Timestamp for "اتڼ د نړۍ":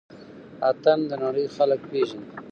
0.69-1.45